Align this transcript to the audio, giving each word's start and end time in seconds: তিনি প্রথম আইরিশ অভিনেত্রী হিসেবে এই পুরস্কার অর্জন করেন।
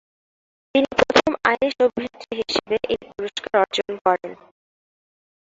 তিনি 0.75 0.87
প্রথম 0.99 1.31
আইরিশ 1.49 1.75
অভিনেত্রী 1.87 2.33
হিসেবে 2.41 2.75
এই 2.93 3.01
পুরস্কার 3.09 3.53
অর্জন 3.61 3.91
করেন। 4.05 4.31